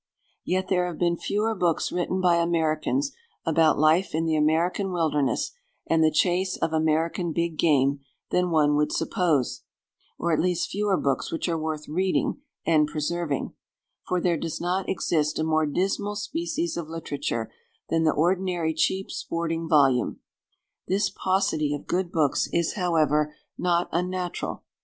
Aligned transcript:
Yet 0.43 0.67
there 0.67 0.87
have 0.87 0.97
been 0.97 1.15
fewer 1.15 1.53
books 1.53 1.91
written 1.91 2.21
by 2.21 2.37
Americans 2.37 3.11
about 3.45 3.77
life 3.77 4.15
in 4.15 4.25
the 4.25 4.35
American 4.35 4.91
wilderness 4.91 5.51
and 5.85 6.03
the 6.03 6.09
chase 6.09 6.57
of 6.57 6.73
American 6.73 7.31
big 7.33 7.55
game 7.59 7.99
than 8.31 8.49
one 8.49 8.75
would 8.75 8.91
suppose, 8.91 9.61
or 10.17 10.31
at 10.33 10.39
least 10.39 10.71
fewer 10.71 10.97
books 10.97 11.31
which 11.31 11.47
are 11.47 11.55
worth 11.59 11.87
reading 11.87 12.41
and 12.65 12.87
preserving; 12.87 13.53
for 14.07 14.19
there 14.19 14.37
does 14.37 14.59
not 14.59 14.89
exist 14.89 15.37
a 15.37 15.43
more 15.43 15.67
dismal 15.67 16.15
species 16.15 16.77
of 16.77 16.89
literature 16.89 17.51
than 17.89 18.03
the 18.03 18.11
ordinary 18.13 18.73
cheap 18.73 19.11
sporting 19.11 19.69
volume. 19.69 20.19
This 20.87 21.11
paucity 21.11 21.75
of 21.75 21.85
good 21.85 22.11
books 22.11 22.49
is, 22.51 22.73
however, 22.73 23.35
not 23.55 23.87
unnatural. 23.91 24.63